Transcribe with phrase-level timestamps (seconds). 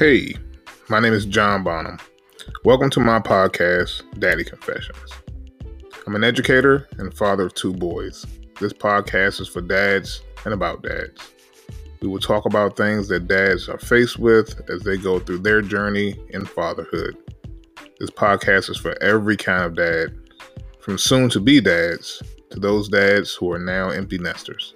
[0.00, 0.34] Hey,
[0.88, 2.00] my name is John Bonhom.
[2.64, 4.96] Welcome to my podcast, Daddy Confessions.
[6.06, 8.24] I'm an educator and father of two boys.
[8.58, 11.32] This podcast is for dads and about dads.
[12.00, 15.60] We will talk about things that dads are faced with as they go through their
[15.60, 17.18] journey in fatherhood.
[17.98, 20.18] This podcast is for every kind of dad,
[20.80, 22.22] from soon to be dads
[22.52, 24.74] to those dads who are now empty nesters.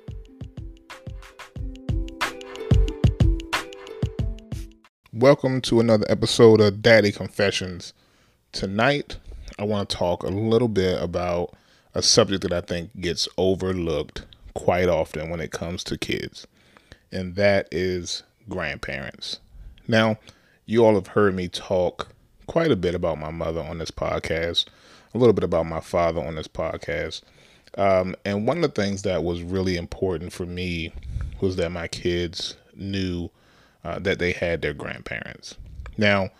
[5.17, 7.93] Welcome to another episode of Daddy Confessions.
[8.50, 9.18] Tonight,
[9.57, 11.54] I want to talk a little bit about
[11.95, 16.49] a subject that I think gets overlooked quite often when it comes to kids,
[17.13, 19.39] and that is grandparents.
[19.87, 20.18] Now,
[20.67, 22.09] you all have heard me talk
[22.49, 24.65] quite a bit about my mother on this podcast,
[25.15, 27.23] a little bit about my father on this podcast.
[27.79, 30.93] Um, and one of the things that was really important for me
[31.40, 33.31] was that my kids knew
[33.84, 35.56] uh, that they had their grandparents.
[35.97, 36.31] Now,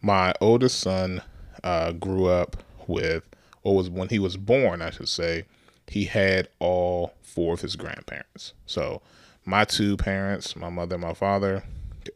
[0.00, 1.22] my oldest son
[1.64, 3.24] uh, grew up with,
[3.62, 5.44] or was when he was born, I should say,
[5.88, 8.52] he had all four of his grandparents.
[8.66, 9.02] So,
[9.44, 11.64] my two parents, my mother and my father,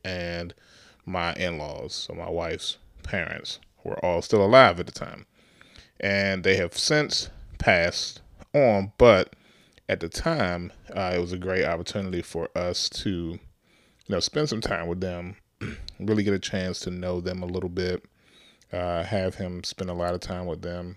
[0.04, 0.54] and
[1.04, 5.26] my in laws, so my wife's parents, were all still alive at the time.
[6.00, 8.20] And they have since passed
[8.52, 9.34] on, but
[9.88, 13.38] at the time, uh, it was a great opportunity for us to
[14.06, 15.36] you know, spend some time with them,
[16.00, 18.04] really get a chance to know them a little bit,
[18.72, 20.96] uh, have him spend a lot of time with them,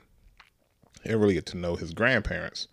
[1.04, 2.68] and really get to know his grandparents.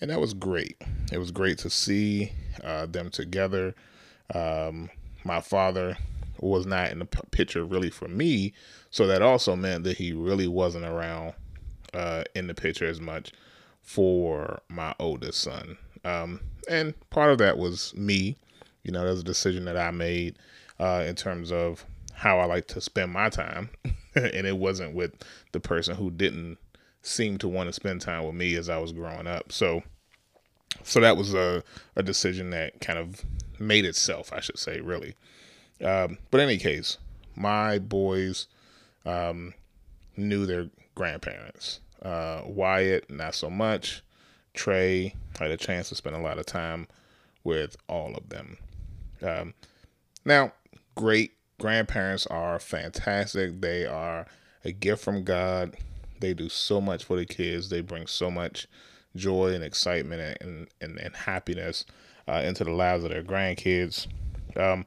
[0.00, 0.80] And that was great.
[1.12, 3.74] It was great to see uh, them together.
[4.34, 4.90] Um,
[5.24, 5.96] my father
[6.40, 8.52] was not in the p- picture really for me,
[8.90, 11.34] so that also meant that he really wasn't around
[11.94, 13.32] uh, in the picture as much
[13.82, 15.78] for my oldest son.
[16.04, 18.36] Um, and part of that was me
[18.82, 20.36] you know, that was a decision that I made
[20.78, 23.70] uh, in terms of how I like to spend my time.
[24.14, 25.12] and it wasn't with
[25.52, 26.58] the person who didn't
[27.02, 29.52] seem to want to spend time with me as I was growing up.
[29.52, 29.82] So,
[30.82, 31.62] so that was a,
[31.96, 33.24] a decision that kind of
[33.58, 35.14] made itself, I should say, really.
[35.82, 36.98] Um, but in any case,
[37.36, 38.46] my boys
[39.06, 39.54] um,
[40.16, 41.80] knew their grandparents.
[42.02, 44.02] Uh, Wyatt, not so much.
[44.54, 46.88] Trey had a chance to spend a lot of time
[47.44, 48.58] with all of them.
[49.22, 49.54] Um,
[50.24, 50.52] now,
[50.94, 53.60] great grandparents are fantastic.
[53.60, 54.26] They are
[54.64, 55.76] a gift from God.
[56.20, 57.68] They do so much for the kids.
[57.68, 58.66] They bring so much
[59.16, 61.84] joy and excitement and, and, and happiness
[62.28, 64.06] uh, into the lives of their grandkids.
[64.56, 64.84] Um,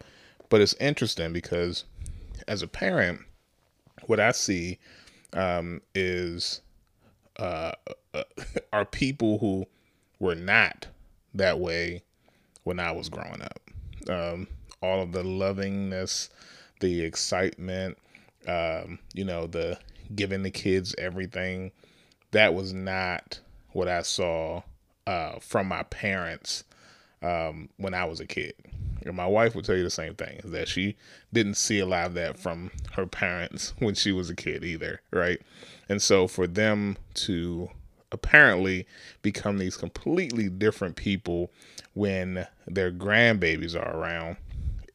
[0.50, 1.86] but it's interesting because
[2.48, 3.22] as a parent,
[4.06, 4.80] what I see
[5.34, 6.62] um, is
[7.38, 7.72] uh,
[8.14, 8.24] uh,
[8.74, 9.66] are people who
[10.20, 10.88] were not
[11.34, 12.04] that way
[12.64, 13.71] when I was growing up
[14.10, 14.48] um,
[14.82, 16.30] all of the lovingness,
[16.80, 17.98] the excitement,
[18.48, 19.78] um, you know, the
[20.16, 21.72] giving the kids everything.
[22.32, 23.40] That was not
[23.72, 24.64] what I saw
[25.06, 26.64] uh, from my parents
[27.22, 28.54] um, when I was a kid.
[29.06, 30.96] And my wife would tell you the same thing that she
[31.34, 35.02] didn't see a lot of that from her parents when she was a kid either,
[35.12, 35.42] right?
[35.90, 37.70] And so for them to
[38.12, 38.86] apparently
[39.22, 41.52] become these completely different people
[41.94, 44.38] when their grandbabies are around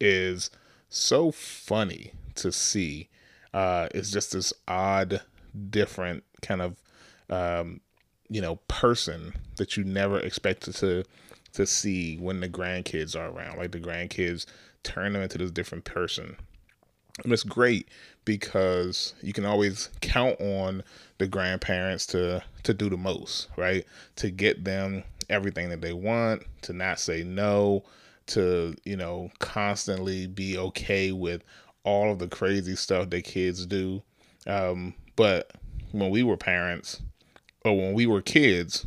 [0.00, 0.50] is
[0.88, 3.09] so funny to see.
[3.53, 5.22] Uh, it's just this odd,
[5.71, 6.77] different kind of,
[7.31, 7.81] um,
[8.28, 11.04] you know, person that you never expected to
[11.53, 13.56] to see when the grandkids are around.
[13.56, 14.44] Like the grandkids
[14.83, 16.37] turn them into this different person.
[17.25, 17.88] And it's great
[18.26, 20.82] because you can always count on
[21.16, 23.87] the grandparents to to do the most, right?
[24.16, 27.84] To get them everything that they want, to not say no,
[28.26, 31.42] to, you know, constantly be okay with
[31.84, 34.03] all of the crazy stuff that kids do.
[34.47, 35.53] Um, but
[35.92, 37.00] when we were parents
[37.65, 38.86] or when we were kids,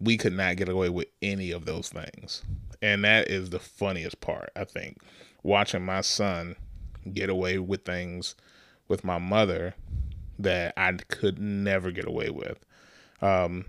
[0.00, 2.42] we could not get away with any of those things.
[2.80, 4.98] And that is the funniest part, I think.
[5.42, 6.56] Watching my son
[7.12, 8.34] get away with things
[8.88, 9.74] with my mother
[10.38, 12.58] that I could never get away with.
[13.20, 13.66] Um,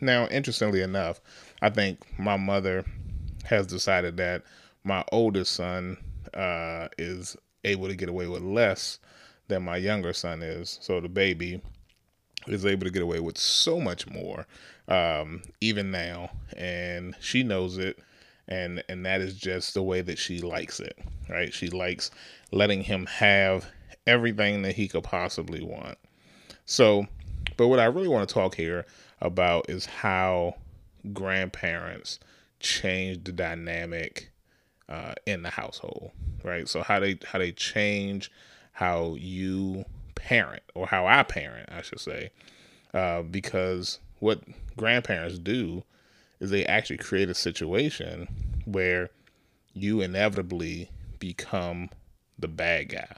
[0.00, 1.20] now, interestingly enough,
[1.60, 2.84] I think my mother
[3.44, 4.42] has decided that
[4.84, 5.96] my oldest son
[6.34, 8.98] uh, is able to get away with less
[9.48, 10.78] than my younger son is.
[10.80, 11.60] So the baby
[12.46, 14.46] is able to get away with so much more,
[14.88, 17.98] um, even now, and she knows it.
[18.48, 20.98] And, and that is just the way that she likes it,
[21.28, 21.54] right?
[21.54, 22.10] She likes
[22.50, 23.70] letting him have
[24.06, 25.98] everything that he could possibly want.
[26.64, 27.06] So,
[27.56, 28.86] but what I really want to talk here
[29.20, 30.56] about is how
[31.12, 32.18] grandparents
[32.60, 34.30] change the dynamic
[34.88, 36.10] uh, in the household.
[36.42, 36.68] right?
[36.68, 38.30] So how they how they change
[38.72, 39.84] how you
[40.14, 42.30] parent or how I parent, I should say,
[42.94, 44.40] uh, because what
[44.76, 45.82] grandparents do
[46.40, 48.28] is they actually create a situation
[48.64, 49.10] where
[49.74, 51.88] you inevitably become
[52.38, 53.16] the bad guy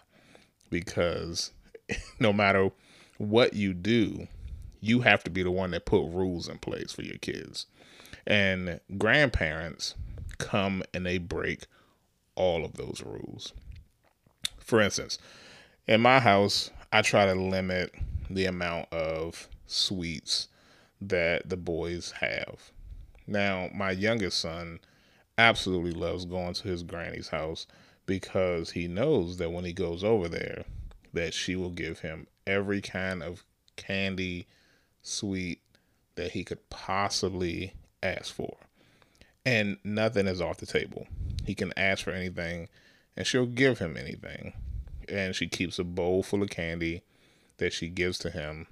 [0.71, 1.53] because
[2.19, 2.71] no matter
[3.19, 4.29] what you do,
[4.81, 7.67] you have to be the one that put rules in place for your kids.
[8.27, 9.95] And grandparents
[10.39, 11.67] come and they break
[12.35, 13.53] all of those rules.
[14.59, 15.19] For instance,
[15.87, 17.95] in my house, I try to limit
[18.31, 20.49] the amount of sweets
[21.01, 22.73] that the boys have.
[23.27, 24.81] Now, my youngest son
[25.37, 27.67] absolutely loves going to his granny's house
[28.07, 30.65] because he knows that when he goes over there
[31.13, 33.45] that she will give him every kind of
[33.77, 34.47] candy,
[35.03, 35.61] sweet
[36.17, 37.73] that he could possibly
[38.03, 38.57] ask for.
[39.47, 41.07] And nothing is off the table.
[41.47, 42.69] He can ask for anything
[43.17, 44.55] and she'll give him anything.
[45.09, 47.03] And she keeps a bowl full of candy
[47.59, 48.67] that she gives to him.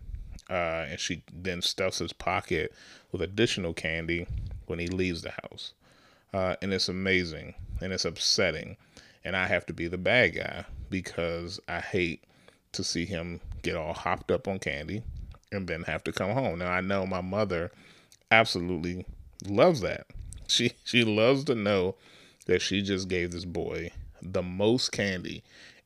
[0.50, 2.74] Uh, and she then stuffs his pocket
[3.10, 4.26] with additional candy
[4.66, 5.72] when he leaves the house.
[6.32, 8.76] Uh, and it's amazing and it's upsetting.
[9.24, 12.24] And I have to be the bad guy because I hate
[12.72, 15.02] to see him get all hopped up on candy
[15.52, 16.58] and then have to come home.
[16.58, 17.70] Now I know my mother
[18.30, 19.04] absolutely
[19.46, 20.06] loves that.
[20.48, 21.94] She she loves to know
[22.44, 23.90] that she just gave this boy
[24.20, 25.42] the most candy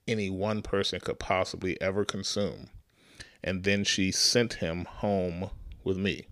[0.09, 2.69] any one person could possibly ever consume.
[3.45, 5.51] And then she sent him home
[5.85, 6.27] with me.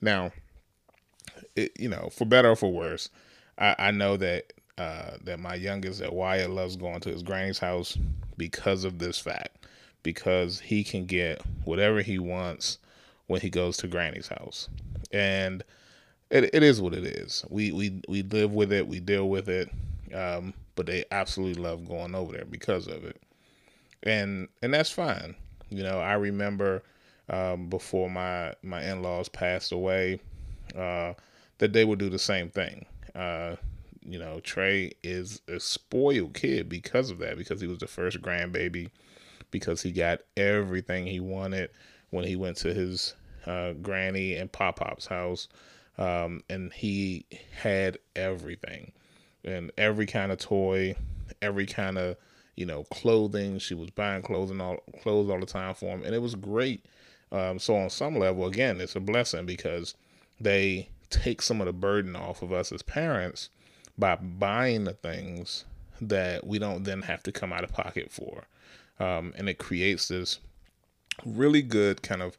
[0.00, 0.32] Now,
[1.54, 3.10] it, you know, for better or for worse,
[3.58, 7.58] I, I know that uh, that my youngest at Wyatt loves going to his granny's
[7.58, 7.98] house
[8.38, 9.66] because of this fact
[10.02, 12.78] because he can get whatever he wants
[13.26, 14.70] when he goes to Granny's house.
[15.12, 15.62] And
[16.30, 17.44] it, it is what it is.
[17.50, 19.68] We, we, we live with it, we deal with it.
[20.14, 23.20] Um, but they absolutely love going over there because of it.
[24.02, 25.34] And, and that's fine.
[25.68, 26.82] You know, I remember,
[27.28, 30.20] um, before my, my in-laws passed away,
[30.74, 31.12] uh,
[31.58, 32.86] that they would do the same thing.
[33.14, 33.56] Uh,
[34.02, 38.20] you know, Trey is a spoiled kid because of that, because he was the first
[38.20, 38.90] grandbaby
[39.50, 41.70] because he got everything he wanted
[42.10, 43.14] when he went to his
[43.46, 45.48] uh, granny and pop pop's house.
[45.98, 48.92] Um, and he had everything
[49.44, 50.94] and every kind of toy,
[51.42, 52.16] every kind of
[52.56, 53.58] you know clothing.
[53.58, 56.86] She was buying clothing all clothes all the time for him, and it was great.
[57.32, 59.94] Um, so on some level, again, it's a blessing because
[60.40, 63.50] they take some of the burden off of us as parents
[64.00, 65.64] by buying the things
[66.00, 68.44] that we don't then have to come out of pocket for.
[68.98, 70.40] Um, and it creates this
[71.24, 72.36] really good kind of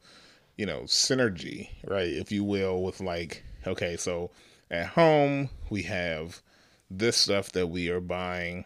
[0.56, 2.08] you know synergy right?
[2.08, 4.30] If you will with like okay so
[4.70, 6.42] at home we have
[6.90, 8.64] this stuff that we are buying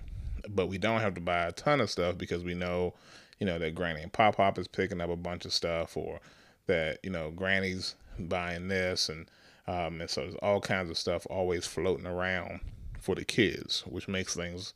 [0.48, 2.94] but we don't have to buy a ton of stuff because we know
[3.38, 6.20] you know that granny and pop pop is picking up a bunch of stuff or
[6.66, 9.30] that you know granny's buying this and
[9.68, 12.60] um, and so there's all kinds of stuff always floating around
[13.00, 14.74] for the kids which makes things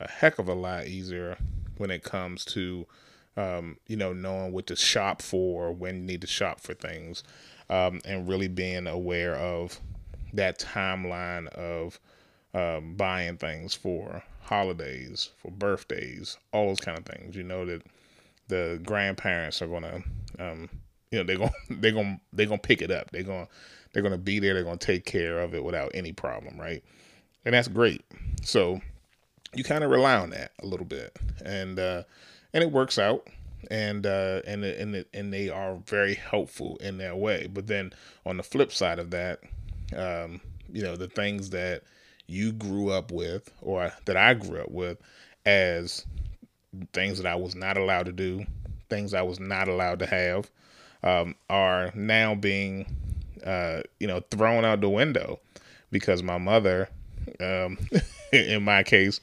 [0.00, 1.36] a heck of a lot easier
[1.76, 2.86] when it comes to
[3.36, 7.22] um, you know knowing what to shop for when you need to shop for things
[7.68, 9.80] um, and really being aware of
[10.32, 12.00] that timeline of
[12.54, 17.36] um, buying things for holidays for birthdays all those kind of things.
[17.36, 17.82] You know that
[18.48, 20.02] the grandparents are gonna
[20.38, 20.68] um,
[21.10, 23.10] you know they're gonna they're gonna they're gonna pick it up.
[23.10, 23.48] They're gonna
[23.92, 24.54] they're gonna be there.
[24.54, 26.82] They're gonna take care of it without any problem right
[27.44, 28.04] and that's great.
[28.42, 28.80] So
[29.54, 32.02] you kind of rely on that a little bit, and uh,
[32.52, 33.28] and it works out,
[33.70, 37.48] and uh, and and and they are very helpful in their way.
[37.52, 37.92] But then
[38.26, 39.40] on the flip side of that,
[39.96, 40.40] um,
[40.72, 41.82] you know, the things that
[42.26, 44.98] you grew up with, or that I grew up with,
[45.44, 46.06] as
[46.92, 48.44] things that I was not allowed to do,
[48.88, 50.50] things I was not allowed to have,
[51.02, 52.86] um, are now being,
[53.44, 55.40] uh, you know, thrown out the window
[55.90, 56.88] because my mother,
[57.40, 57.78] um,
[58.32, 59.20] in my case,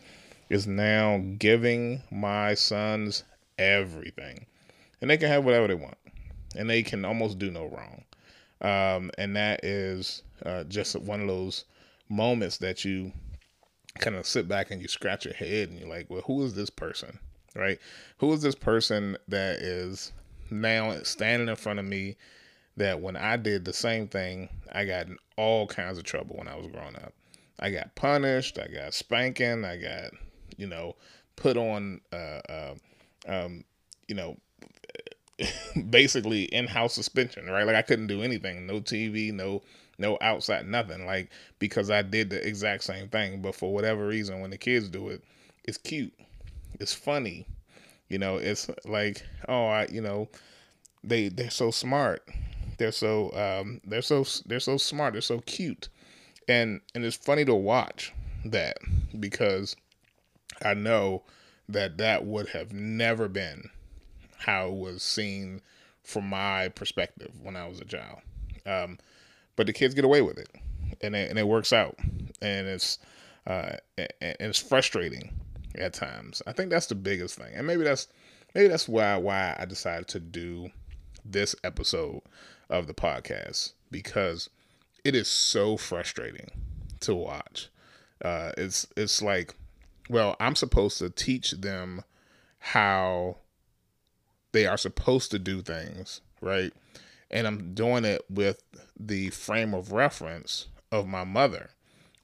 [0.50, 3.24] is now giving my sons
[3.58, 4.46] everything.
[5.02, 5.98] And they can have whatever they want.
[6.56, 8.04] And they can almost do no wrong.
[8.62, 11.66] Um, and that is uh, just one of those
[12.10, 13.12] moments that you
[14.00, 16.54] kind of sit back and you scratch your head and you're like, well, who is
[16.54, 17.20] this person?
[17.56, 17.80] Right?
[18.20, 20.12] Who is this person that is
[20.50, 22.16] now standing in front of me
[22.78, 26.48] that when I did the same thing, I got in all kinds of trouble when
[26.48, 27.14] I was growing up.
[27.60, 30.12] I got punished, I got spanking, I got
[30.58, 30.96] you know,
[31.36, 32.76] put on, uh, uh,
[33.28, 33.64] um,
[34.08, 34.38] you know,
[35.90, 37.66] basically in-house suspension, right?
[37.66, 39.62] Like I couldn't do anything, no TV, no
[40.00, 41.06] no outside, nothing.
[41.06, 44.90] Like because I did the exact same thing, but for whatever reason, when the kids
[44.90, 45.24] do it,
[45.64, 46.14] it's cute,
[46.80, 47.48] it's funny,
[48.10, 48.38] you know.
[48.38, 50.28] It's like oh, I you know,
[51.04, 52.28] they they're so smart,
[52.80, 55.90] they're so um, they're so they're so smart, they're so cute,
[56.48, 58.14] and and it's funny to watch
[58.46, 58.78] that
[59.20, 59.76] because
[60.64, 61.24] I know
[61.70, 63.70] that that would have never been
[64.38, 65.62] how it was seen
[66.04, 68.20] from my perspective when I was a child.
[68.66, 68.98] Um,
[69.56, 70.50] but the kids get away with it,
[71.02, 71.96] and it, and it works out,
[72.42, 73.00] and it's
[73.46, 75.34] uh, and it's frustrating
[75.78, 76.42] at times.
[76.48, 78.08] I think that's the biggest thing, and maybe that's
[78.56, 80.70] maybe that's why why I decided to do
[81.26, 82.22] this episode
[82.70, 84.50] of the podcast because
[85.04, 86.52] it is so frustrating
[87.02, 87.70] to watch.
[88.24, 89.56] Uh, it's it's like,
[90.10, 92.04] well, I'm supposed to teach them
[92.60, 93.38] how
[94.52, 96.74] they are supposed to do things, right?
[97.30, 98.64] And I'm doing it with
[99.00, 101.70] the frame of reference of my mother,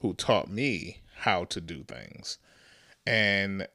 [0.00, 2.38] who taught me how to do things.
[3.06, 3.68] And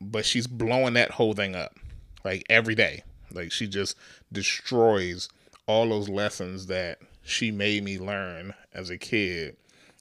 [0.00, 1.76] but she's blowing that whole thing up
[2.24, 3.02] like every day.
[3.32, 3.96] Like she just
[4.30, 5.28] destroys
[5.66, 9.56] all those lessons that she made me learn as a kid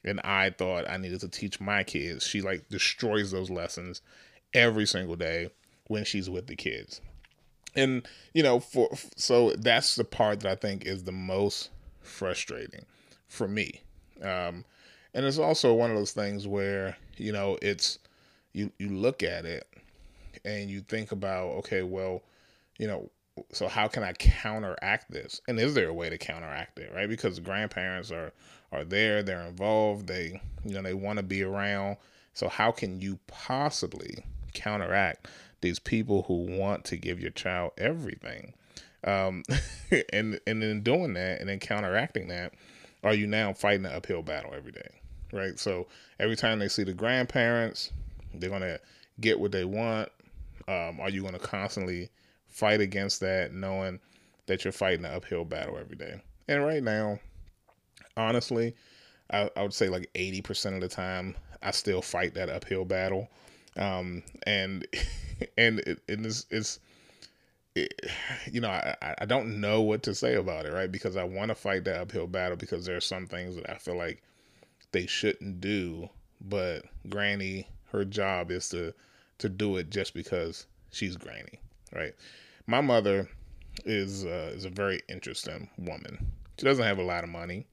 [0.05, 2.25] and I thought I needed to teach my kids.
[2.25, 4.01] She like destroys those lessons
[4.53, 5.49] every single day
[5.87, 7.01] when she's with the kids.
[7.75, 12.85] And you know, for so that's the part that I think is the most frustrating
[13.27, 13.81] for me.
[14.21, 14.63] Um,
[15.13, 17.99] and it's also one of those things where you know it's
[18.53, 19.67] you you look at it
[20.45, 22.21] and you think about okay, well,
[22.77, 23.09] you know,
[23.51, 25.41] so how can I counteract this?
[25.47, 27.09] And is there a way to counteract it, right?
[27.09, 28.31] Because grandparents are
[28.71, 31.97] are there, they're involved, they you know, they want to be around.
[32.33, 35.27] So how can you possibly counteract
[35.61, 38.53] these people who want to give your child everything?
[39.03, 39.43] Um,
[40.13, 42.53] and and in doing that and then counteracting that,
[43.03, 44.89] are you now fighting an uphill battle every day?
[45.33, 45.59] Right?
[45.59, 45.87] So
[46.19, 47.91] every time they see the grandparents,
[48.33, 48.79] they're gonna
[49.19, 50.09] get what they want.
[50.67, 52.09] Um, are you gonna constantly
[52.55, 53.99] fight against that, knowing
[54.45, 56.21] that you're fighting an uphill battle every day.
[56.47, 57.19] And right now,
[58.15, 58.75] honestly,
[59.29, 63.27] I, I would say like 80% of the time, I still fight that uphill battle.
[63.75, 64.87] Um, and,
[65.57, 66.79] and it, it's, it's,
[67.75, 67.93] it,
[68.49, 70.89] you know, I, I don't know what to say about it, right?
[70.89, 73.75] Because I want to fight that uphill battle because there are some things that I
[73.75, 74.23] feel like
[74.93, 76.09] they shouldn't do,
[76.39, 78.93] but Granny, her job is to
[79.39, 81.59] to do it just because she's Granny,
[81.93, 82.15] right?
[82.67, 83.29] My mother
[83.85, 86.31] is uh, is a very interesting woman.
[86.57, 87.67] She doesn't have a lot of money,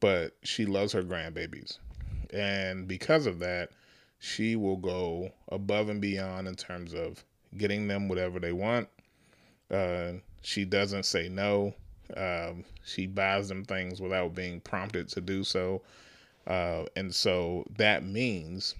[0.00, 1.78] but she loves her grandbabies,
[2.32, 3.70] and because of that,
[4.18, 7.24] she will go above and beyond in terms of
[7.56, 8.88] getting them whatever they want.
[9.70, 11.74] Uh, she doesn't say no.
[12.16, 15.82] Um, she buys them things without being prompted to do so,
[16.46, 18.76] uh, and so that means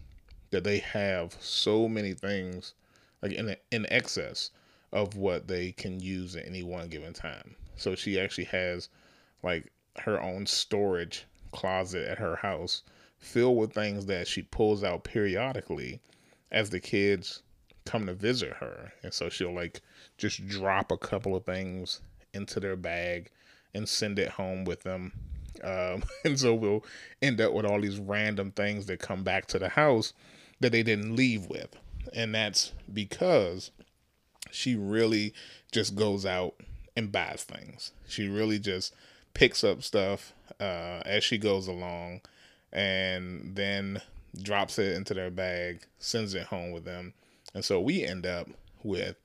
[0.51, 2.75] that they have so many things
[3.21, 4.51] like in in excess
[4.97, 7.55] of what they can use at any one given time.
[7.77, 8.89] So she actually has
[9.43, 12.83] like her own storage closet at her house
[13.19, 16.01] filled with things that she pulls out periodically
[16.51, 17.43] as the kids
[17.85, 18.91] come to visit her.
[19.03, 19.83] And so she'll like
[20.17, 22.01] just drop a couple of things
[22.33, 23.31] into their bag
[23.75, 25.13] and send it home with them.
[25.63, 26.87] Um, and so we'll
[27.21, 30.15] end up with all these random things that come back to the house
[30.61, 31.77] that they didn't leave with.
[32.15, 33.73] And that's because
[34.51, 35.35] she really
[35.73, 36.55] just goes out
[36.97, 37.93] and buys things.
[38.09, 38.95] She really just
[39.35, 42.23] picks up stuff uh, as she goes along
[42.73, 44.01] and then
[44.43, 47.13] drops it into their bag, sends it home with them.
[47.55, 48.49] And so we end up
[48.83, 49.17] with,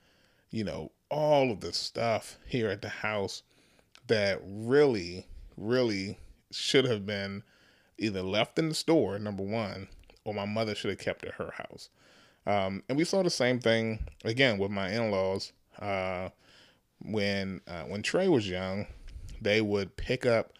[0.51, 3.43] you know, all of the stuff here at the house
[4.07, 5.25] that really,
[5.57, 6.17] really
[6.51, 7.43] should have been
[7.97, 9.87] either left in the store, number one,
[10.23, 11.89] or my mother should have kept at her house.
[12.45, 15.53] Um, and we saw the same thing again with my in-laws.
[15.79, 16.29] Uh,
[17.03, 18.88] when uh, when Trey was young,
[19.41, 20.53] they would pick up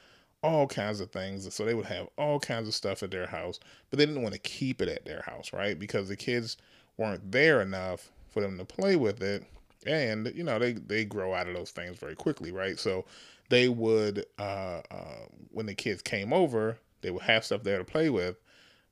[0.44, 1.54] all kinds of things.
[1.54, 3.60] So they would have all kinds of stuff at their house,
[3.90, 5.78] but they didn't want to keep it at their house, right?
[5.78, 6.58] Because the kids
[6.98, 9.46] weren't there enough for them to play with it.
[9.86, 12.80] And, you know, they, they grow out of those things very quickly, right?
[12.80, 13.06] So
[13.50, 17.84] they would, uh, uh, when the kids came over, they would have stuff there to
[17.84, 18.38] play with.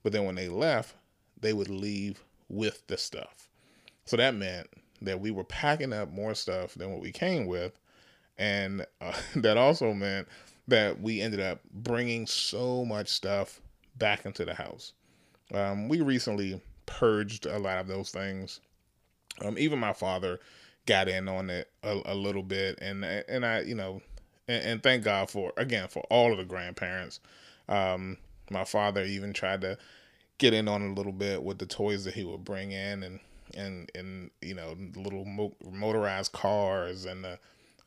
[0.02, 0.96] But then when they left,
[1.40, 3.48] they would leave with the stuff.
[4.06, 4.68] So that meant
[5.02, 7.80] that we were packing up more stuff than what we came with.
[8.38, 10.28] And uh, that also meant
[10.68, 13.62] that we ended up bringing so much stuff
[13.98, 14.94] back into the house.
[15.54, 18.60] Um, we recently purged a lot of those things.
[19.44, 20.40] Um, even my father
[20.86, 24.02] got in on it a, a little bit, and and I, you know,
[24.48, 27.20] and, and, thank God for again for all of the grandparents.
[27.68, 28.18] Um,
[28.52, 29.78] my father even tried to
[30.40, 33.20] get in on a little bit with the toys that he would bring in and
[33.56, 37.40] and and you know little mo- motorized cars and the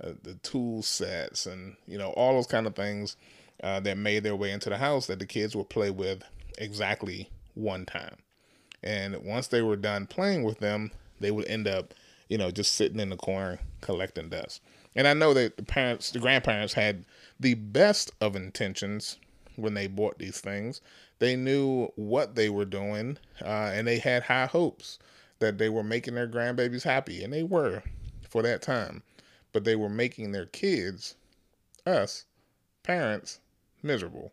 [0.03, 3.17] uh, the tool sets and you know all those kind of things
[3.63, 6.23] uh, that made their way into the house that the kids would play with
[6.59, 8.17] exactly one time.
[8.83, 10.91] And once they were done playing with them,
[11.21, 11.95] they would end up,
[12.29, 14.61] you know, just sitting in the corner collecting dust.
[14.95, 17.05] And I know that the parents, the grandparents had
[17.39, 19.19] the best of intentions
[19.57, 20.81] when they bought these things.
[21.23, 24.99] They knew what they were doing, uh, and they had high hopes
[25.39, 27.85] that they were making their grandbabies happy, and they were
[28.29, 29.05] for that time.
[29.53, 31.15] But they were making their kids,
[31.87, 32.25] us,
[32.83, 33.39] parents,
[33.85, 34.33] miserable.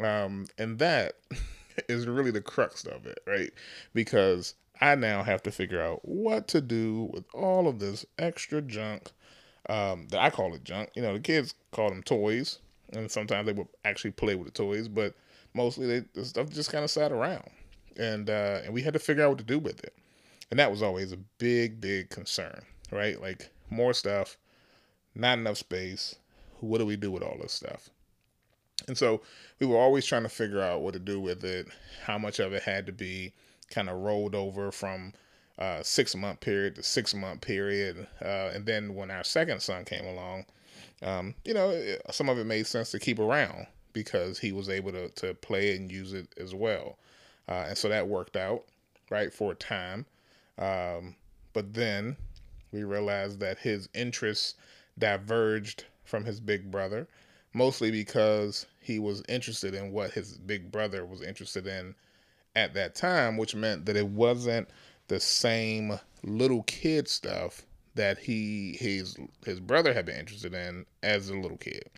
[0.00, 1.18] Um, and that
[1.88, 3.52] is really the crux of it, right?
[3.94, 8.60] Because I now have to figure out what to do with all of this extra
[8.60, 9.12] junk
[9.68, 10.90] um, that I call it junk.
[10.96, 12.58] You know, the kids call them toys,
[12.92, 15.14] and sometimes they will actually play with the toys, but
[15.54, 17.50] mostly they, the stuff just kind of sat around,
[17.96, 19.94] and uh, and we had to figure out what to do with it,
[20.50, 23.20] and that was always a big, big concern, right?
[23.20, 24.36] Like more stuff,
[25.14, 26.16] not enough space.
[26.60, 27.90] What do we do with all this stuff?
[28.86, 29.20] And so
[29.58, 31.68] we were always trying to figure out what to do with it,
[32.04, 33.32] how much of it had to be
[33.70, 35.12] kind of rolled over from
[35.58, 38.06] uh, six month period to six month period.
[38.22, 40.46] Uh, and then when our second son came along,
[41.02, 43.66] um, you know, some of it made sense to keep around
[44.02, 46.98] because he was able to, to play and use it as well.
[47.48, 48.64] Uh, and so that worked out,
[49.10, 50.06] right, for a time.
[50.58, 51.16] Um,
[51.52, 52.16] but then
[52.72, 54.54] we realized that his interests
[54.98, 57.06] diverged from his big brother
[57.54, 61.94] mostly because he was interested in what his big brother was interested in
[62.56, 64.68] at that time, which meant that it wasn't
[65.08, 67.64] the same little kid stuff
[67.94, 71.88] that he his his brother had been interested in as a little kid,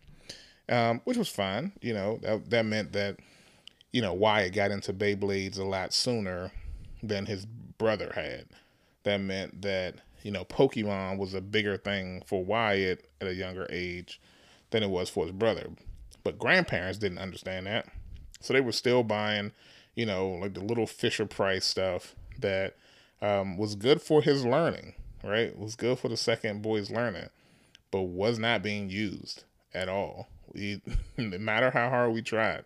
[0.71, 1.73] um, which was fine.
[1.81, 3.17] You know that that meant that
[3.91, 6.51] you know Wyatt got into Beyblades a lot sooner
[7.03, 8.45] than his brother had.
[9.03, 13.67] That meant that you know Pokemon was a bigger thing for Wyatt at a younger
[13.69, 14.19] age
[14.71, 15.69] than it was for his brother.
[16.23, 17.87] But grandparents didn't understand that.
[18.39, 19.51] So they were still buying,
[19.95, 22.75] you know, like the little Fisher Price stuff that
[23.21, 25.47] um, was good for his learning, right?
[25.47, 27.29] It was good for the second boy's learning,
[27.91, 30.27] but was not being used at all.
[30.53, 30.81] We,
[31.17, 32.63] no matter how hard we tried,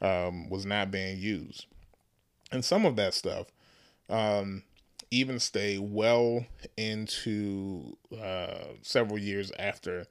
[0.00, 1.66] um, was not being used.
[2.52, 3.46] And some of that stuff
[4.08, 4.64] um,
[5.10, 6.44] even stay well
[6.76, 10.06] into uh, several years after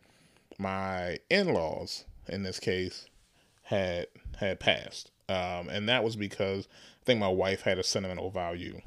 [0.57, 3.05] my in-laws in this case
[3.63, 6.67] had had passed um, and that was because
[7.01, 8.81] i think my wife had a sentimental value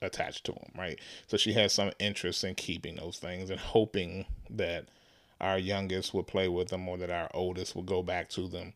[0.00, 4.26] attached to them right so she had some interest in keeping those things and hoping
[4.48, 4.86] that
[5.40, 8.72] our youngest would play with them or that our oldest would go back to them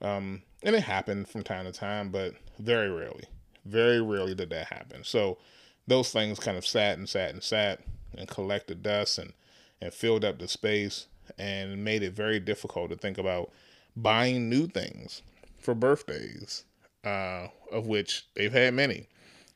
[0.00, 3.24] um, and it happened from time to time but very rarely
[3.64, 5.38] very rarely did that happen so
[5.86, 7.80] those things kind of sat and sat and sat
[8.16, 9.32] and collected dust and
[9.80, 11.06] and filled up the space
[11.38, 13.50] and made it very difficult to think about
[13.96, 15.22] buying new things
[15.58, 16.64] for birthdays,
[17.04, 19.08] uh, of which they've had many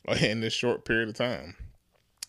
[0.21, 1.57] in this short period of time.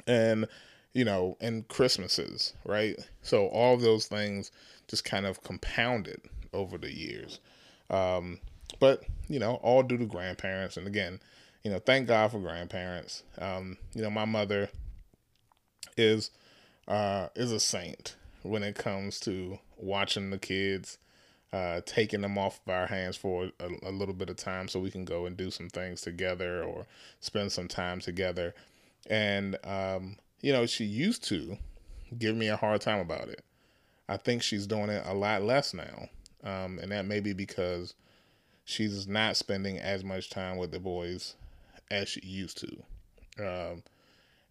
[0.08, 0.47] And,
[0.93, 2.95] you know, and Christmases, right?
[3.21, 4.52] So all those things
[4.88, 6.21] just kind of compounded
[6.54, 7.39] over the years.
[7.89, 8.39] Um,
[8.80, 10.78] but, you know, all due to grandparents.
[10.78, 11.19] And again,
[11.63, 13.23] you know, thank God for grandparents.
[13.38, 14.69] Um, you know, my mother
[15.97, 16.32] is
[16.88, 20.97] uh, is a saint when it comes to watching the kids,
[21.54, 24.80] uh, taking them off of our hands for a, a, little bit of time so
[24.80, 26.88] we can go and do some things together or
[27.19, 28.56] spend some time together.
[29.08, 31.58] And, um, you know, she used to
[32.17, 33.43] give me a hard time about it.
[34.08, 36.10] I think she's doing it a lot less now.
[36.43, 37.93] Um, and that may be because
[38.63, 41.36] she's not spending as much time with the boys
[41.91, 43.45] as she used to.
[43.45, 43.84] Um,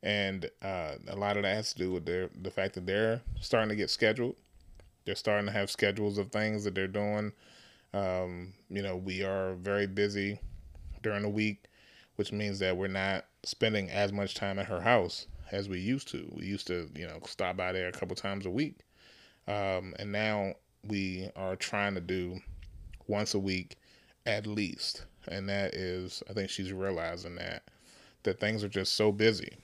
[0.02, 3.20] and uh, a lot of that has to do with their the fact that they're
[3.40, 4.36] starting to get scheduled.
[5.04, 7.32] They're starting to have schedules of things that they're doing.
[7.94, 10.38] Um, you know, we are very busy
[11.02, 11.64] during the week,
[12.16, 16.08] which means that we're not spending as much time at her house as we used
[16.08, 16.30] to.
[16.34, 18.80] We used to, you know, stop by there a couple times a week,
[19.46, 20.54] um, and now
[20.86, 22.40] we are trying to do
[23.06, 23.76] once a week
[24.26, 25.04] at least.
[25.26, 27.62] And that is, I think she's realizing that
[28.24, 29.56] that things are just so busy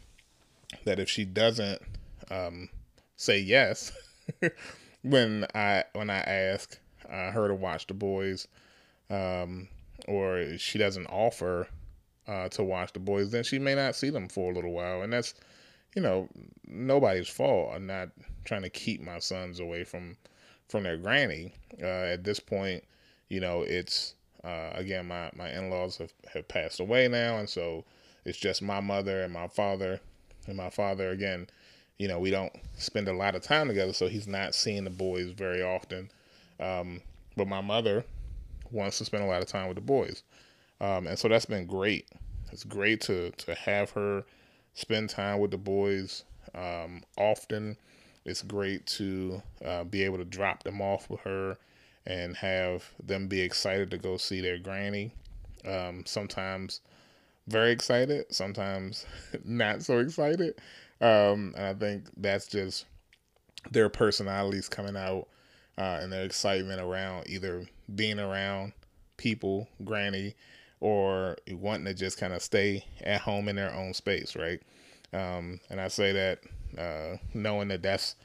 [0.85, 1.83] that if she doesn't
[2.31, 2.69] um,
[3.17, 3.93] say yes
[5.03, 8.49] when I when I ask uh, her to watch the boys,
[9.11, 9.69] um,
[10.09, 11.69] or she doesn't offer
[12.27, 15.03] uh, to watch the boys, then she may not see them for a little while,
[15.03, 15.35] and that's
[15.95, 16.29] you know
[16.67, 17.73] nobody's fault.
[17.75, 18.11] I'm not
[18.45, 20.17] trying to keep my sons away from
[20.69, 21.55] from their granny.
[21.83, 22.85] Uh, at this point,
[23.29, 27.49] you know it's Uh, again, my, my in laws have, have passed away now, and
[27.49, 27.83] so
[28.27, 29.99] it's just my mother and my father.
[30.47, 31.47] And my father, again,
[31.97, 34.91] you know, we don't spend a lot of time together, so he's not seeing the
[34.91, 36.11] boys very often.
[36.61, 37.01] Um,
[37.37, 38.05] but my mother
[38.71, 40.23] wants to spend a lot of time with the boys.
[40.79, 42.07] Um, and so that's been great.
[42.53, 44.25] It's great to, to have her
[44.75, 47.77] spend time with the boys um, often.
[48.25, 51.59] It's great to uh, be able to drop them off with her
[52.07, 55.13] and have them be excited to go see their granny.
[55.65, 56.81] Um, sometimes
[57.47, 59.07] very excited, sometimes
[59.45, 60.55] not so excited.
[61.01, 62.87] Um, and I think that's just
[63.71, 65.29] their personalities coming out
[65.79, 68.73] uh, and their excitement around either being around
[69.17, 70.35] people, granny,
[70.85, 74.61] or wanting to just kind of stay at home in their own space, right?
[75.15, 76.41] Um, and I say that
[76.77, 78.17] uh, knowing that that's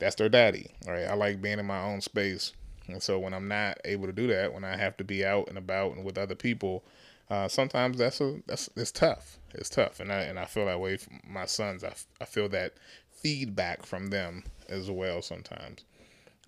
[0.00, 1.04] that's their daddy, right?
[1.04, 2.52] I like being in my own space,
[2.88, 5.46] and so when I'm not able to do that, when I have to be out
[5.48, 6.82] and about and with other people,
[7.30, 9.38] uh, sometimes that's a that's it's tough.
[9.54, 10.96] It's tough, and I and I feel that way.
[10.96, 12.74] For my sons, I, I feel that
[13.12, 15.84] feedback from them as well sometimes.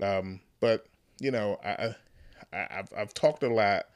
[0.03, 0.87] Um, but
[1.21, 1.95] you know, I,
[2.53, 3.87] I I've I've talked a lot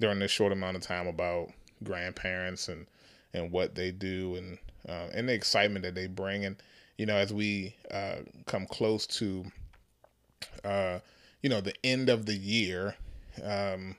[0.00, 1.50] during this short amount of time about
[1.82, 2.86] grandparents and
[3.34, 4.58] and what they do and
[4.88, 6.44] uh, and the excitement that they bring.
[6.44, 6.56] And
[6.96, 9.44] you know as we uh, come close to
[10.64, 10.98] uh,
[11.42, 12.96] you know the end of the year
[13.44, 13.96] um,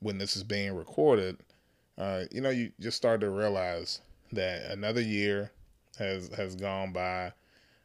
[0.00, 1.38] when this is being recorded
[1.98, 4.00] uh, you know, you just start to realize
[4.32, 5.50] that another year
[5.98, 7.32] has has gone by,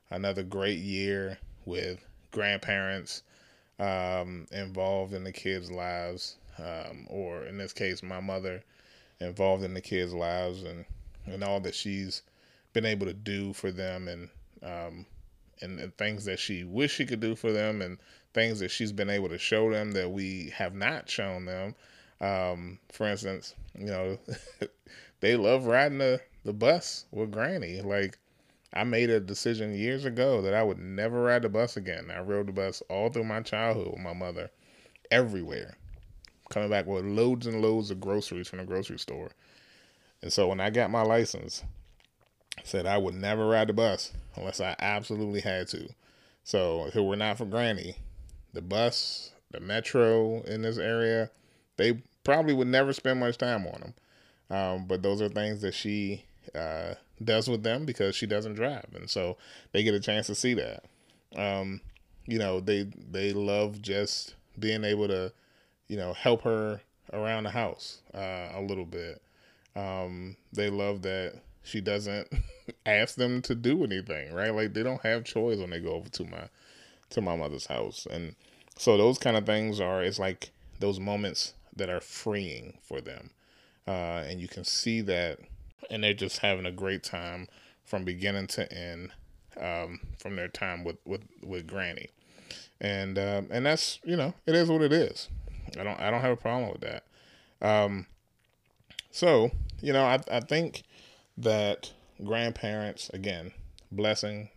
[0.10, 2.00] another great year with
[2.32, 3.24] grandparents
[3.80, 8.64] um, involved in the kids' lives, um, or in this case, my mother
[9.20, 10.86] involved in the kids' lives, and
[11.26, 12.22] and all that she's
[12.74, 14.30] been able to do for them, and
[14.64, 15.06] um,
[15.62, 17.98] and, things that she wished she could do for them, and
[18.34, 21.76] things that she's been able to show them that we have not shown them.
[22.22, 24.18] Um, for instance, you know,
[25.20, 27.82] they love riding the, the bus with Granny.
[27.82, 28.18] Like,
[28.74, 32.12] I made a decision years ago that I would never ride the bus again.
[32.12, 34.52] I rode the bus all through my childhood with my mother,
[35.10, 35.78] everywhere,
[36.50, 39.32] coming back with loads and loads of groceries from the grocery store.
[40.22, 41.64] And so when I got my license,
[42.58, 45.90] I said I would never ride the bus unless I absolutely had to.
[46.44, 47.98] So if it were not for Granny,
[48.54, 51.30] the bus, the metro in this area,
[51.78, 53.94] they probably would never spend much time on them.
[54.50, 56.24] Um, but those are things that she
[56.56, 59.38] uh, does with them because she doesn't drive, and so
[59.72, 60.86] they get a chance to see that.
[61.36, 61.82] Um,
[62.26, 65.34] you know, they they love just being able to,
[65.88, 66.82] you know, help her
[67.14, 69.22] around the house uh, a little bit.
[69.76, 72.28] Um, they love that she doesn't
[72.86, 74.54] ask them to do anything, right?
[74.54, 76.50] Like they don't have choice when they go over to my
[77.10, 78.36] to my mother's house, and
[78.78, 80.04] so those kind of things are.
[80.04, 83.32] It's like those moments that are freeing for them.
[83.88, 85.40] Uh, and you can see that,
[85.90, 87.48] and they're just having a great time
[87.86, 89.12] from beginning to end
[89.62, 92.10] um, from their time with, with, with Granny.
[92.80, 95.30] And um, and that's you know it is what it is.
[95.80, 97.04] I don't I don't have a problem with that.
[97.62, 98.06] Um,
[99.12, 99.52] so
[99.82, 100.84] you know I I think
[101.38, 101.92] that
[102.24, 103.52] grandparents again
[103.92, 104.50] blessing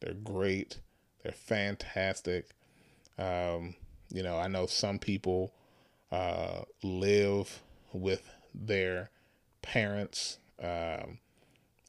[0.00, 0.78] they're great
[1.22, 2.50] they're fantastic
[3.18, 3.74] um,
[4.08, 5.52] you know i know some people
[6.10, 7.60] uh, live
[7.92, 9.10] with their
[9.62, 10.38] parents.
[10.62, 11.18] Um,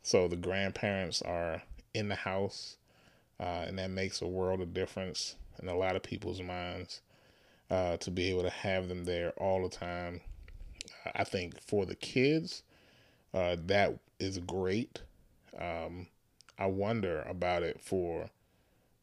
[0.02, 1.64] so the grandparents are
[1.94, 2.78] in the house,
[3.40, 7.02] uh, and that makes a world of difference in a lot of people's minds
[7.70, 10.22] uh, to be able to have them there all the time.
[11.16, 12.64] I think for the kids,
[13.34, 15.02] uh, that is great.
[15.58, 16.08] Um,
[16.58, 18.30] I wonder about it for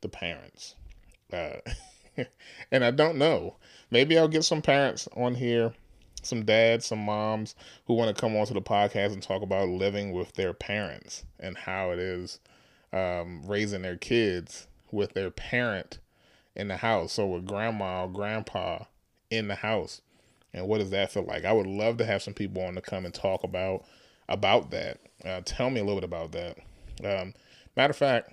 [0.01, 0.75] the parents.
[1.33, 1.57] Uh,
[2.71, 3.57] and I don't know.
[3.91, 5.73] Maybe I'll get some parents on here,
[6.23, 7.55] some dads, some moms
[7.87, 11.57] who want to come onto the podcast and talk about living with their parents and
[11.57, 12.41] how it is
[12.93, 15.99] um, raising their kids with their parent
[16.57, 17.13] in the house.
[17.13, 18.85] So with grandma or grandpa
[19.31, 20.01] in the house.
[20.53, 21.45] And what does that feel like?
[21.45, 23.85] I would love to have some people on to come and talk about
[24.29, 24.99] about that.
[25.25, 26.59] Uh, tell me a little bit about that.
[27.05, 27.35] Um,
[27.77, 28.33] matter of fact,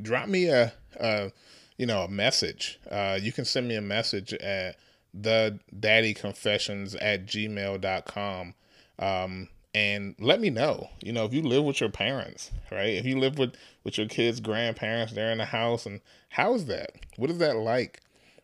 [0.00, 1.30] drop me a, a
[1.76, 2.80] you know, a message.
[2.90, 4.76] Uh, you can send me a message at
[5.12, 8.54] the daddy confessions at gmail.com.
[8.98, 12.90] Um, and let me know, you know, if you live with your parents, right?
[12.90, 13.54] If you live with,
[13.84, 16.92] with your kids' grandparents, they're in the house and how is that?
[17.16, 18.00] What is that like?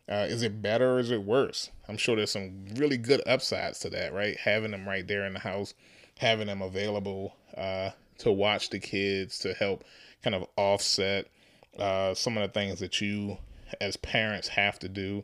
[0.09, 1.69] Uh, is it better or is it worse?
[1.87, 4.37] I'm sure there's some really good upsides to that, right?
[4.37, 5.75] Having them right there in the house,
[6.17, 9.83] having them available uh, to watch the kids, to help
[10.23, 11.27] kind of offset
[11.77, 13.37] uh, some of the things that you
[13.79, 15.23] as parents have to do.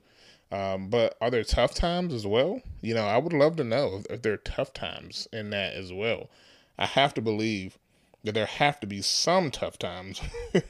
[0.51, 2.61] Um, but are there tough times as well?
[2.81, 5.73] You know, I would love to know if, if there are tough times in that
[5.73, 6.29] as well.
[6.77, 7.77] I have to believe
[8.23, 10.21] that there have to be some tough times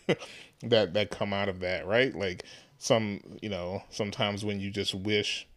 [0.62, 2.16] that that come out of that, right?
[2.16, 2.44] Like
[2.78, 5.48] some, you know, sometimes when you just wish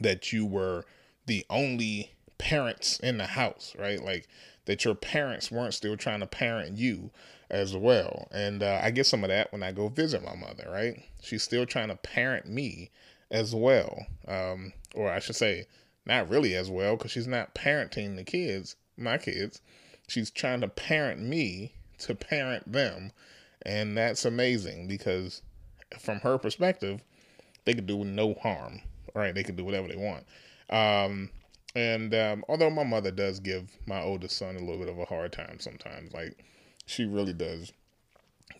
[0.00, 0.84] that you were
[1.26, 4.02] the only parents in the house, right?
[4.02, 4.28] Like
[4.66, 7.10] that your parents weren't still trying to parent you
[7.50, 8.28] as well.
[8.30, 11.04] And uh, I get some of that when I go visit my mother, right?
[11.22, 12.90] She's still trying to parent me
[13.30, 14.06] as well.
[14.26, 15.66] Um, or I should say,
[16.06, 19.60] not really as well, because she's not parenting the kids, my kids.
[20.08, 23.12] She's trying to parent me to parent them.
[23.62, 25.42] And that's amazing because
[25.98, 27.02] from her perspective,
[27.64, 28.80] they could do no harm,
[29.14, 29.34] right?
[29.34, 30.24] They can do whatever they want.
[30.70, 31.30] Um,
[31.74, 35.04] and um, although my mother does give my oldest son a little bit of a
[35.04, 36.44] hard time sometimes, like
[36.86, 37.72] she really does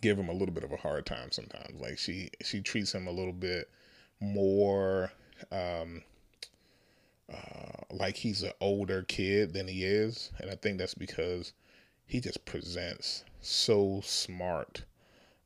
[0.01, 1.79] give him a little bit of a hard time sometimes.
[1.79, 3.69] Like she she treats him a little bit
[4.19, 5.11] more
[5.51, 6.03] um,
[7.31, 11.53] uh, like he's an older kid than he is, and I think that's because
[12.05, 14.83] he just presents so smart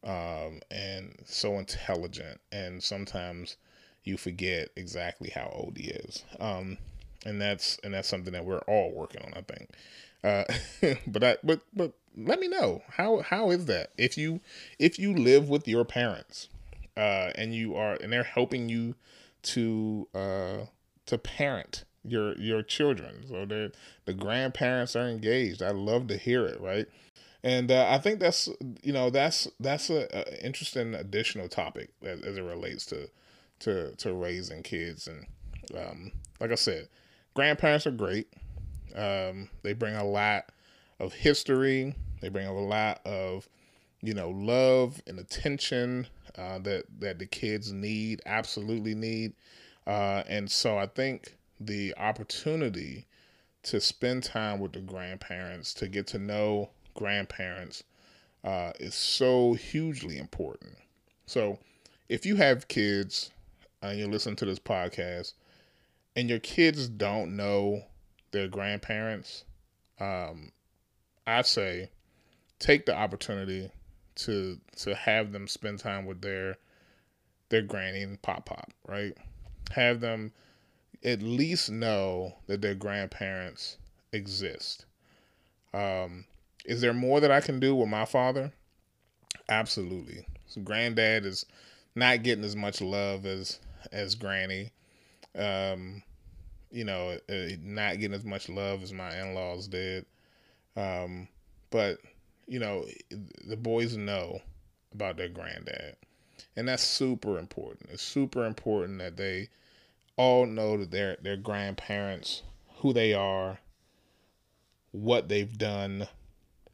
[0.03, 3.57] um, and so intelligent, and sometimes
[4.03, 6.23] you forget exactly how old he is.
[6.39, 6.77] Um,
[7.25, 9.69] and that's and that's something that we're all working on, I think.
[10.23, 14.39] Uh, but I but but let me know how how is that if you
[14.79, 16.47] if you live with your parents
[16.97, 18.95] uh, and you are and they're helping you
[19.43, 20.57] to uh,
[21.05, 23.25] to parent your your children.
[23.27, 23.71] So the
[24.05, 25.61] the grandparents are engaged.
[25.61, 26.87] I love to hear it, right?
[27.43, 28.49] And uh, I think that's
[28.81, 33.09] you know that's that's a, a interesting additional topic as, as, it relates to
[33.59, 35.07] to to raising kids.
[35.07, 35.25] And
[35.77, 36.87] um, like I said,
[37.33, 38.27] grandparents are great.
[38.95, 40.51] Um, they bring a lot
[40.99, 41.95] of history.
[42.21, 43.49] They bring a lot of
[44.01, 49.33] you know love and attention uh, that that the kids need, absolutely need.
[49.85, 53.05] Uh, and so I think the opportunity
[53.63, 57.83] to spend time with the grandparents, to get to know grandparents,
[58.43, 60.75] uh, is so hugely important.
[61.25, 61.59] So
[62.09, 63.31] if you have kids
[63.81, 65.33] and you listen to this podcast,
[66.15, 67.83] and your kids don't know
[68.31, 69.45] their grandparents,
[69.99, 70.51] um,
[71.25, 71.89] I say
[72.59, 73.71] take the opportunity
[74.15, 76.57] to to have them spend time with their
[77.49, 79.15] their granny and pop pop, right?
[79.71, 80.31] Have them
[81.03, 83.77] at least know that their grandparents
[84.11, 84.85] exist.
[85.73, 86.25] Um,
[86.65, 88.53] is there more that I can do with my father?
[89.49, 90.25] Absolutely.
[90.47, 91.45] So granddad is
[91.95, 93.59] not getting as much love as
[93.91, 94.71] as granny.
[95.35, 96.03] Um,
[96.71, 100.05] you know, uh, not getting as much love as my in-laws did.
[100.75, 101.27] Um,
[101.69, 101.99] but
[102.47, 102.85] you know,
[103.45, 104.41] the boys know
[104.93, 105.95] about their granddad.
[106.55, 107.89] And that's super important.
[107.91, 109.49] It's super important that they
[110.17, 112.43] all know that their their grandparents,
[112.77, 113.59] who they are,
[114.91, 116.07] what they've done,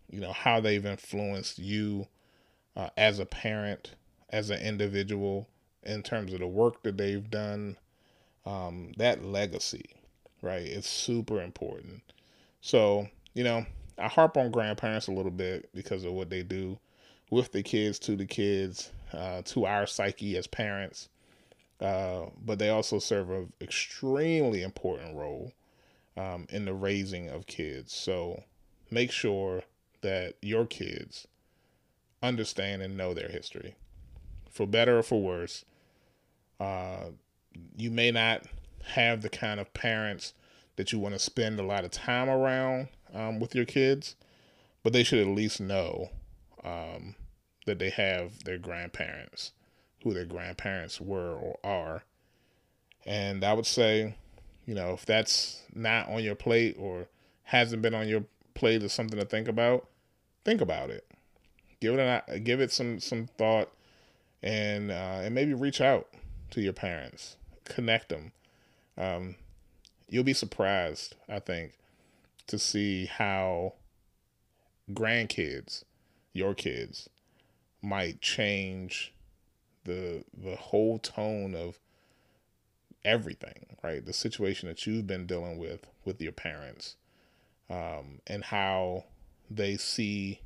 [0.09, 2.07] you know, how they've influenced you
[2.75, 3.95] uh, as a parent,
[4.29, 5.47] as an individual,
[5.83, 7.77] in terms of the work that they've done.
[8.45, 9.85] Um, that legacy,
[10.41, 10.63] right?
[10.63, 12.01] It's super important.
[12.61, 13.65] So, you know,
[13.99, 16.79] I harp on grandparents a little bit because of what they do
[17.29, 21.09] with the kids, to the kids, uh, to our psyche as parents.
[21.79, 25.53] Uh, but they also serve an extremely important role
[26.17, 27.93] um, in the raising of kids.
[27.93, 28.43] So
[28.91, 29.63] make sure
[30.01, 31.27] that your kids
[32.21, 33.75] understand and know their history,
[34.49, 35.63] for better or for worse.
[36.59, 37.11] Uh,
[37.77, 38.43] you may not
[38.83, 40.33] have the kind of parents
[40.79, 44.15] that you want to spend a lot of time around um, with your kids,
[44.81, 46.09] but they should at least know
[46.63, 47.15] um,
[47.65, 49.51] that they have their grandparents,
[50.01, 52.03] who their grandparents were or are.
[53.05, 54.15] And I would say,
[54.65, 57.09] you know, if that's not on your plate or
[57.43, 59.85] hasn't been on your plate as something to think about,
[60.45, 61.05] think about it.
[61.81, 63.69] Give it an, give it some some thought,
[64.41, 66.07] and uh, and maybe reach out
[66.51, 68.31] to your parents, connect them.
[68.97, 69.35] Um,
[70.09, 71.73] you'll be surprised, I think,
[72.47, 73.73] to see how
[74.91, 75.83] grandkids,
[76.33, 77.09] your kids,
[77.81, 79.13] might change
[79.85, 81.79] the the whole tone of
[83.05, 84.05] everything, right?
[84.05, 86.95] The situation that you've been dealing with with your parents,
[87.69, 89.05] um, and how
[89.49, 90.41] they see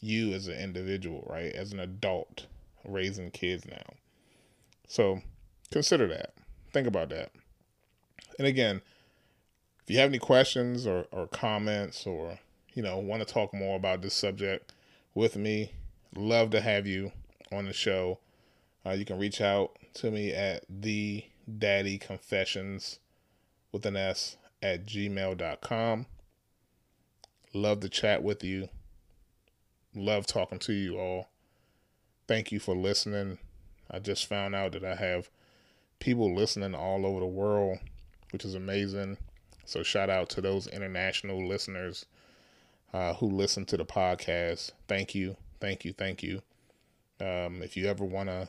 [0.00, 1.52] you as an individual, right?
[1.52, 2.46] As an adult
[2.84, 3.94] raising kids now.
[4.88, 5.22] So
[5.70, 6.34] consider that.
[6.72, 7.32] Think about that.
[8.38, 8.82] And again,
[9.82, 12.38] if you have any questions or, or comments or,
[12.74, 14.72] you know, want to talk more about this subject
[15.14, 15.72] with me,
[16.14, 17.12] love to have you
[17.52, 18.18] on the show.
[18.84, 21.24] Uh, you can reach out to me at the
[21.58, 22.98] daddy confessions
[23.72, 26.06] with an S at gmail.com.
[27.54, 28.68] Love to chat with you.
[29.94, 31.28] Love talking to you all.
[32.28, 33.38] Thank you for listening.
[33.90, 35.30] I just found out that I have
[36.00, 37.78] people listening all over the world,
[38.30, 39.18] which is amazing.
[39.64, 42.06] So, shout out to those international listeners
[42.92, 44.72] uh, who listen to the podcast.
[44.88, 45.36] Thank you.
[45.60, 45.92] Thank you.
[45.92, 46.42] Thank you.
[47.20, 48.48] Um, if you ever want to,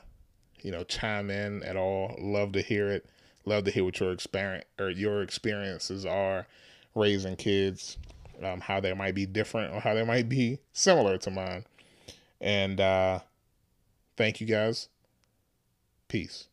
[0.61, 3.05] you know, chime in at all, love to hear it.
[3.45, 6.47] Love to hear what your experience or your experiences are
[6.95, 7.97] raising kids,
[8.43, 11.63] um, how they might be different or how they might be similar to mine.
[12.41, 13.19] And uh,
[14.17, 14.89] thank you guys.
[16.07, 16.47] Peace.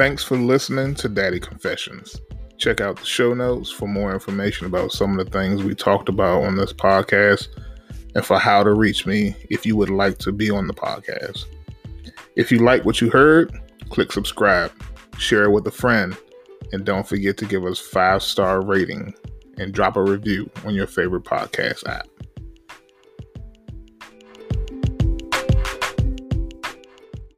[0.00, 2.22] Thanks for listening to Daddy Confessions.
[2.56, 6.08] Check out the show notes for more information about some of the things we talked
[6.08, 7.48] about on this podcast
[8.14, 11.44] and for how to reach me if you would like to be on the podcast.
[12.34, 13.52] If you like what you heard,
[13.90, 14.72] click subscribe,
[15.18, 16.16] share it with a friend,
[16.72, 19.12] and don't forget to give us five star rating
[19.58, 22.08] and drop a review on your favorite podcast app.